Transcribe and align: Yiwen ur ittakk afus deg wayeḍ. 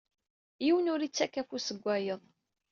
Yiwen 0.65 0.91
ur 0.93 0.99
ittakk 1.07 1.35
afus 1.41 1.67
deg 1.71 1.81
wayeḍ. 1.85 2.21